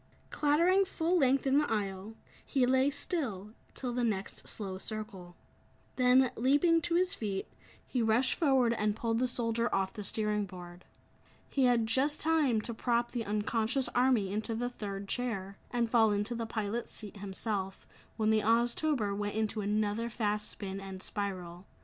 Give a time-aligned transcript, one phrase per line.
[0.31, 5.35] Clattering full length in the aisle, he lay still, till the next slow circle.
[5.95, 7.47] Then, leaping to his feet,
[7.85, 10.85] he rushed forward and pulled the soldier off the steering board.
[11.51, 16.11] He had just time to prop the unconscious army into the third chair, and fall
[16.11, 17.85] into the pilot's seat himself,
[18.17, 21.67] when the Oztober went into another fast spin and spiral.